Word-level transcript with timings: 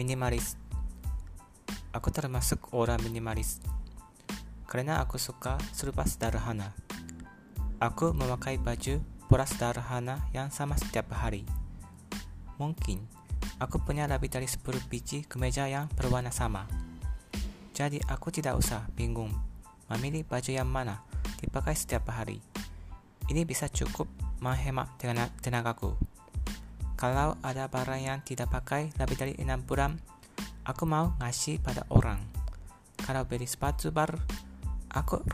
Minimalis. 0.00 0.56
Aku 1.92 2.08
termasuk 2.08 2.72
orang 2.72 2.96
minimalis. 3.04 3.60
Karena 4.64 4.96
aku 5.04 5.20
suka 5.20 5.60
serba 5.76 6.08
sederhana. 6.08 6.72
Aku 7.84 8.16
memakai 8.16 8.56
baju 8.56 9.04
pola 9.28 9.44
sederhana 9.44 10.24
yang 10.32 10.48
sama 10.48 10.80
setiap 10.80 11.12
hari. 11.12 11.44
Mungkin 12.56 13.04
aku 13.60 13.84
punya 13.84 14.08
lebih 14.08 14.32
dari 14.32 14.48
10 14.48 14.88
biji 14.88 15.28
kemeja 15.28 15.68
yang 15.68 15.84
berwarna 15.92 16.32
sama. 16.32 16.64
Jadi 17.76 18.00
aku 18.08 18.32
tidak 18.32 18.56
usah 18.56 18.88
bingung 18.96 19.36
memilih 19.92 20.24
baju 20.24 20.48
yang 20.48 20.72
mana 20.72 21.04
dipakai 21.44 21.76
setiap 21.76 22.08
hari. 22.08 22.40
Ini 23.28 23.44
bisa 23.44 23.68
cukup 23.68 24.08
menghemat 24.40 24.96
tenagaku 25.44 25.92
kalau 27.00 27.32
ada 27.40 27.64
barang 27.64 28.04
yang 28.04 28.20
tidak 28.20 28.52
pakai 28.52 28.92
lebih 29.00 29.16
dari 29.16 29.32
6 29.40 29.64
bulan, 29.64 29.96
aku 30.68 30.84
mau 30.84 31.16
ngasih 31.16 31.56
pada 31.64 31.88
orang. 31.88 32.20
Kalau 33.00 33.24
beli 33.24 33.48
sepatu 33.48 33.88
baru, 33.88 34.20
aku 34.92 35.24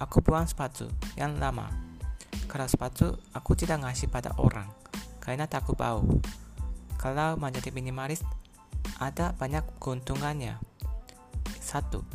aku 0.00 0.16
buang 0.24 0.48
sepatu 0.48 0.88
yang 1.20 1.36
lama. 1.36 1.68
Kalau 2.48 2.64
sepatu, 2.64 3.12
aku 3.36 3.52
tidak 3.52 3.84
ngasih 3.84 4.08
pada 4.08 4.32
orang 4.40 4.72
karena 5.20 5.44
takut 5.44 5.76
bau. 5.76 6.00
Kalau 6.96 7.36
menjadi 7.36 7.68
minimalis, 7.76 8.24
ada 8.96 9.36
banyak 9.36 9.68
keuntungannya. 9.84 10.56
Satu, 11.60 12.08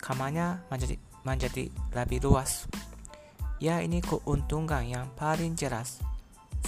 kamarnya 0.00 0.64
menjadi 0.72 0.96
menjadi 1.20 1.68
lebih 1.92 2.24
luas. 2.24 2.64
Ya, 3.60 3.84
ini 3.84 4.00
keuntungan 4.00 4.88
yang 4.88 5.12
paling 5.20 5.52
jelas. 5.52 6.00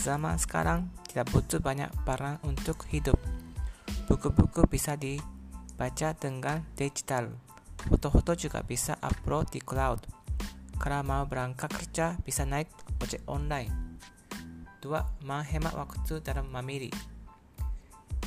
Zaman 0.00 0.40
sekarang 0.40 0.88
tidak 1.12 1.28
butuh 1.28 1.60
banyak 1.60 1.92
barang 2.08 2.40
untuk 2.48 2.88
hidup. 2.88 3.20
Buku-buku 4.08 4.64
bisa 4.64 4.96
dibaca 4.96 6.16
dengan 6.16 6.64
digital. 6.72 7.36
Foto-foto 7.84 8.32
juga 8.32 8.64
bisa 8.64 8.96
upload 9.04 9.52
di 9.52 9.60
cloud. 9.60 10.00
Kalau 10.80 11.04
mau 11.04 11.28
berangkat 11.28 11.68
kerja, 11.76 12.16
bisa 12.24 12.48
naik 12.48 12.72
ojek 12.96 13.20
online. 13.28 14.00
Dua, 14.80 15.04
menghemat 15.20 15.76
waktu 15.76 16.24
dalam 16.24 16.48
memilih. 16.48 16.96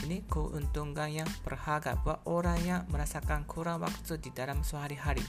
Ini 0.06 0.30
keuntungan 0.30 1.10
yang 1.10 1.30
berharga 1.42 1.98
buat 2.06 2.22
orang 2.30 2.62
yang 2.62 2.82
merasakan 2.94 3.50
kurang 3.50 3.82
waktu 3.82 4.22
di 4.22 4.30
dalam 4.30 4.62
sehari-hari. 4.62 5.26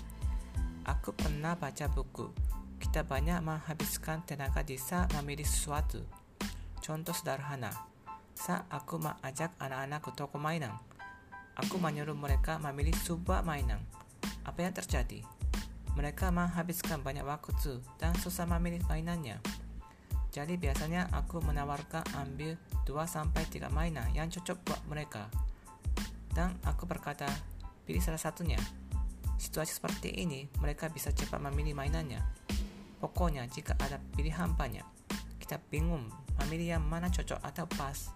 Aku 0.84 1.16
pernah 1.16 1.56
baca 1.56 1.88
buku. 1.88 2.28
Kita 2.76 3.00
banyak 3.00 3.40
menghabiskan 3.40 4.20
tenaga 4.28 4.60
di 4.60 4.76
saat 4.76 5.08
memilih 5.16 5.48
sesuatu. 5.48 6.23
Contoh 6.84 7.16
sederhana, 7.16 7.72
saat 8.36 8.68
aku 8.68 9.00
mengajak 9.00 9.56
anak-anak 9.56 10.04
ke 10.04 10.10
toko 10.20 10.36
mainan, 10.36 10.76
aku 11.56 11.80
menyuruh 11.80 12.12
mereka 12.12 12.60
memilih 12.60 12.92
sebuah 12.92 13.40
mainan. 13.40 13.80
Apa 14.44 14.68
yang 14.68 14.76
terjadi? 14.76 15.24
Mereka 15.96 16.28
menghabiskan 16.28 17.00
banyak 17.00 17.24
waktu 17.24 17.80
dan 17.96 18.12
susah 18.20 18.44
memilih 18.44 18.84
mainannya. 18.84 19.40
Jadi 20.28 20.60
biasanya 20.60 21.08
aku 21.08 21.40
menawarkan 21.40 22.04
ambil 22.20 22.60
2-3 22.84 23.64
mainan 23.72 24.04
yang 24.12 24.28
cocok 24.28 24.60
buat 24.68 24.82
mereka. 24.84 25.32
Dan 26.36 26.52
aku 26.68 26.84
berkata, 26.84 27.32
pilih 27.88 28.04
salah 28.04 28.20
satunya. 28.20 28.60
Situasi 29.40 29.72
seperti 29.72 30.20
ini, 30.20 30.52
mereka 30.60 30.92
bisa 30.92 31.08
cepat 31.16 31.40
memilih 31.48 31.72
mainannya. 31.72 32.20
Pokoknya 33.00 33.48
jika 33.48 33.72
ada 33.80 33.96
pilihan 34.12 34.52
banyak, 34.52 34.84
kita 35.40 35.56
bingung 35.72 36.12
memilih 36.42 36.78
yang 36.78 36.84
mana 36.84 37.12
cocok 37.12 37.38
atau 37.44 37.68
pas. 37.78 38.10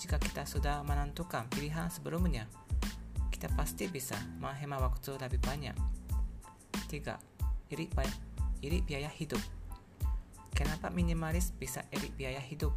Jika 0.00 0.18
kita 0.18 0.42
sudah 0.42 0.82
menentukan 0.82 1.46
pilihan 1.52 1.86
sebelumnya, 1.92 2.50
kita 3.30 3.46
pasti 3.54 3.86
bisa 3.86 4.18
menghemat 4.42 4.82
waktu 4.82 5.14
lebih 5.20 5.38
banyak. 5.38 5.76
3. 6.90 7.70
Iri, 7.70 7.86
iri 8.62 8.78
biaya 8.82 9.10
hidup 9.10 9.40
Kenapa 10.54 10.86
minimalis 10.86 11.50
bisa 11.50 11.82
iri 11.90 12.14
biaya 12.14 12.38
hidup? 12.38 12.70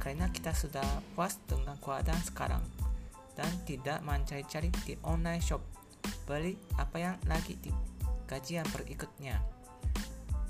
Karena 0.00 0.32
kita 0.32 0.56
sudah 0.56 1.04
puas 1.12 1.36
dengan 1.44 1.76
keadaan 1.76 2.24
sekarang 2.24 2.64
dan 3.36 3.52
tidak 3.68 4.00
mencari-cari 4.00 4.72
di 4.88 4.96
online 5.04 5.44
shop 5.44 5.60
beli 6.24 6.56
apa 6.80 6.96
yang 6.96 7.16
lagi 7.28 7.60
di 7.60 7.68
gajian 8.24 8.64
berikutnya. 8.72 9.36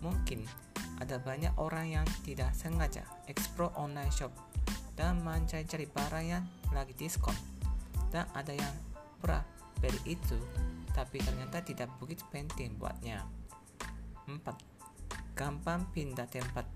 Mungkin 0.06 0.47
ada 1.00 1.16
banyak 1.16 1.56
orang 1.56 1.88
yang 1.88 2.06
tidak 2.22 2.53
sengaja 2.53 3.03
explore 3.25 3.72
online 3.75 4.12
shop 4.12 4.31
dan 4.94 5.25
mencari-cari 5.25 5.88
barang 5.88 6.27
yang 6.28 6.44
lagi 6.77 6.93
diskon. 6.93 7.34
Dan 8.12 8.28
ada 8.37 8.53
yang 8.53 8.75
pernah 9.16 9.41
beli 9.81 10.15
itu 10.19 10.37
tapi 10.93 11.22
ternyata 11.22 11.65
tidak 11.65 11.89
begitu 11.97 12.27
penting 12.28 12.77
buatnya. 12.77 13.25
4. 14.28 14.44
Gampang 15.33 15.89
pindah 15.94 16.28
tempat. 16.28 16.69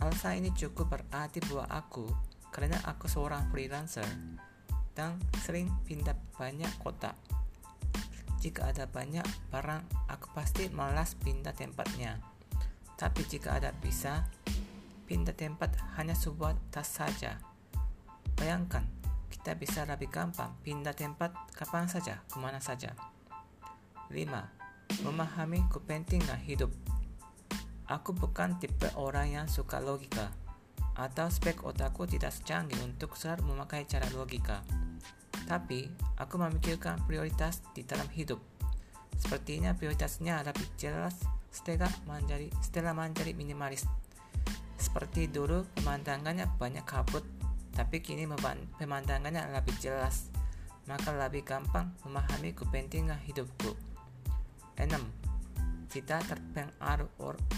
Alasan 0.00 0.44
ini 0.44 0.50
cukup 0.52 0.92
berarti 0.92 1.40
buat 1.48 1.68
aku 1.68 2.04
karena 2.52 2.76
aku 2.84 3.08
seorang 3.08 3.48
freelancer 3.48 4.04
dan 4.92 5.16
sering 5.40 5.70
pindah 5.88 6.16
banyak 6.36 6.68
kota. 6.82 7.16
Jika 8.40 8.72
ada 8.72 8.88
banyak 8.88 9.24
barang 9.52 10.08
aku 10.08 10.26
pasti 10.32 10.72
malas 10.72 11.16
pindah 11.16 11.52
tempatnya 11.52 12.39
tapi 13.00 13.24
jika 13.24 13.56
ada 13.56 13.72
bisa, 13.80 14.28
pindah 15.08 15.32
tempat 15.32 15.72
hanya 15.96 16.12
sebuah 16.12 16.52
tas 16.68 17.00
saja. 17.00 17.40
Bayangkan, 18.36 18.84
kita 19.32 19.56
bisa 19.56 19.88
lebih 19.88 20.12
gampang 20.12 20.52
pindah 20.60 20.92
tempat 20.92 21.32
kapan 21.56 21.88
saja, 21.88 22.20
ke 22.28 22.36
mana 22.36 22.60
saja. 22.60 22.92
5. 24.12 24.20
Memahami 25.00 25.64
kepentingan 25.72 26.44
hidup 26.44 26.68
Aku 27.88 28.12
bukan 28.12 28.60
tipe 28.60 28.86
orang 28.94 29.32
yang 29.32 29.46
suka 29.48 29.80
logika 29.80 30.30
atau 30.94 31.26
spek 31.26 31.64
otakku 31.66 32.06
tidak 32.06 32.30
secanggih 32.30 32.78
untuk 32.84 33.16
selalu 33.16 33.50
memakai 33.50 33.82
cara 33.88 34.06
logika. 34.12 34.60
Tapi, 35.48 35.88
aku 36.20 36.38
memikirkan 36.38 37.02
prioritas 37.08 37.64
di 37.72 37.82
dalam 37.82 38.06
hidup. 38.12 38.38
Sepertinya 39.16 39.74
prioritasnya 39.74 40.44
lebih 40.46 40.68
jelas 40.78 41.18
setelah 41.50 41.90
menjadi, 42.06 42.48
setelah 42.62 42.94
menjadi 42.94 43.34
minimalis. 43.34 43.84
Seperti 44.80 45.28
dulu 45.28 45.66
pemandangannya 45.76 46.48
banyak 46.56 46.86
kabut, 46.86 47.22
tapi 47.74 48.00
kini 48.00 48.24
pemandangannya 48.78 49.50
lebih 49.52 49.76
jelas, 49.78 50.30
maka 50.88 51.12
lebih 51.12 51.44
gampang 51.44 51.92
memahami 52.06 52.56
kepentingan 52.56 53.20
hidupku. 53.26 53.76
6. 54.80 54.88
Tidak 55.92 56.20
terpengaruh 56.24 57.10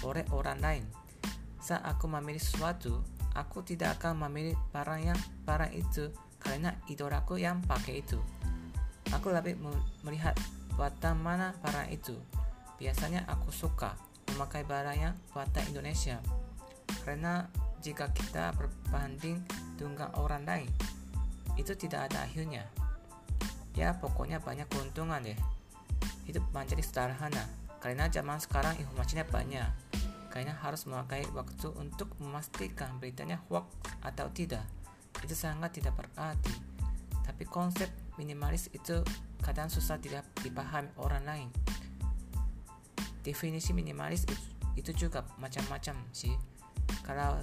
oleh 0.03 0.25
orang 0.35 0.59
lain. 0.59 0.85
Saat 1.63 1.87
aku 1.87 2.11
memilih 2.11 2.43
sesuatu, 2.43 2.99
aku 3.39 3.63
tidak 3.63 4.03
akan 4.03 4.27
memilih 4.27 4.59
barang 4.75 5.01
yang 5.07 5.21
barang 5.47 5.71
itu 5.71 6.11
karena 6.43 6.75
idolaku 6.91 7.39
yang 7.39 7.63
pakai 7.63 8.03
itu. 8.03 8.19
Aku 9.15 9.31
lebih 9.31 9.55
melihat 10.03 10.35
buatan 10.75 11.21
mana 11.23 11.55
barang 11.63 11.93
itu, 11.95 12.19
Biasanya 12.83 13.23
aku 13.31 13.55
suka 13.55 13.95
memakai 14.35 14.67
barang 14.67 14.99
yang 14.99 15.15
buatan 15.31 15.63
Indonesia 15.71 16.19
karena 17.07 17.47
jika 17.79 18.11
kita 18.11 18.51
berbanding 18.59 19.39
dengan 19.79 20.11
orang 20.19 20.43
lain 20.43 20.67
itu 21.55 21.79
tidak 21.79 22.11
ada 22.11 22.27
akhirnya. 22.27 22.67
Ya 23.79 23.95
pokoknya 24.03 24.43
banyak 24.43 24.67
keuntungan 24.67 25.23
deh. 25.23 25.39
Hidup 26.27 26.43
menjadi 26.51 26.83
sederhana 26.83 27.47
karena 27.79 28.11
zaman 28.11 28.43
sekarang 28.43 28.75
informasinya 28.83 29.31
banyak. 29.31 29.71
Karena 30.35 30.51
harus 30.59 30.83
memakai 30.91 31.23
waktu 31.39 31.71
untuk 31.79 32.11
memastikan 32.19 32.99
beritanya 32.99 33.39
hoax 33.47 33.71
atau 34.03 34.27
tidak. 34.35 34.67
Itu 35.23 35.39
sangat 35.39 35.79
tidak 35.79 35.95
berarti. 35.95 36.51
Tapi 37.23 37.47
konsep 37.47 37.87
minimalis 38.19 38.67
itu 38.75 39.07
kadang 39.39 39.71
susah 39.71 40.03
tidak 40.03 40.27
dipahami 40.43 40.91
orang 40.99 41.23
lain 41.23 41.49
definisi 43.23 43.71
minimalis 43.71 44.27
itu, 44.77 44.91
juga 45.07 45.23
macam-macam 45.39 45.97
sih. 46.11 46.35
Kalau 47.07 47.39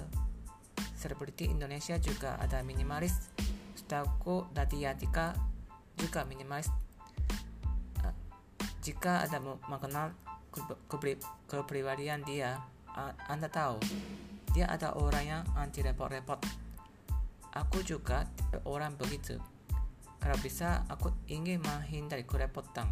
selebriti 0.94 1.48
Indonesia 1.48 1.96
juga 1.96 2.36
ada 2.36 2.60
minimalis 2.60 3.32
setahu 3.76 4.46
Yatika 4.76 5.34
juga 5.96 6.28
minimalis. 6.28 6.68
Uh, 8.04 8.14
jika 8.84 9.24
ada 9.24 9.40
mengenal 9.40 10.12
kepribadian 11.48 12.22
dia 12.22 12.60
uh, 12.94 13.12
anda 13.30 13.48
tahu 13.48 13.78
dia 14.50 14.66
ada 14.66 14.94
orang 14.98 15.24
yang 15.24 15.42
anti 15.54 15.80
repot-repot. 15.80 16.42
Aku 17.50 17.82
juga 17.82 18.26
orang 18.66 18.94
begitu. 18.94 19.38
Kalau 20.22 20.36
bisa 20.38 20.86
aku 20.86 21.10
ingin 21.26 21.62
menghindari 21.62 22.22
kerepotan 22.26 22.90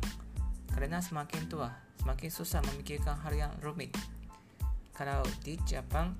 karena 0.73 1.02
semakin 1.02 1.46
tua 1.50 1.88
semakin 2.00 2.30
susah 2.30 2.60
memikirkan 2.72 3.18
hal 3.20 3.34
yang 3.34 3.52
rumit. 3.62 3.94
Kalau 4.94 5.22
di 5.46 5.58
Jepang 5.66 6.14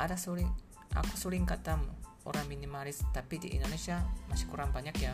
ada 0.00 0.16
suling, 0.16 0.48
aku 0.96 1.14
suling 1.16 1.44
kata 1.44 1.76
orang 2.24 2.46
minimalis, 2.48 3.04
tapi 3.12 3.36
di 3.40 3.54
Indonesia 3.56 4.02
masih 4.28 4.48
kurang 4.48 4.72
banyak 4.72 4.96
ya. 4.98 5.12